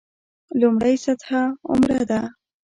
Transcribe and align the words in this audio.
لومړۍ 0.59 0.95
سطح 1.05 1.29
عمره 1.69 2.01
ده. 2.09 2.21